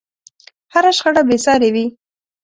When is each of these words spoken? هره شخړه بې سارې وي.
هره 0.73 0.91
شخړه 0.97 1.21
بې 1.27 1.37
سارې 1.45 1.69
وي. 1.75 1.85